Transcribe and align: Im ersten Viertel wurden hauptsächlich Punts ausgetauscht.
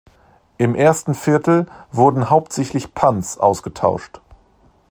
Im 0.57 0.73
ersten 0.73 1.13
Viertel 1.13 1.67
wurden 1.91 2.31
hauptsächlich 2.31 2.95
Punts 2.95 3.37
ausgetauscht. 3.37 4.19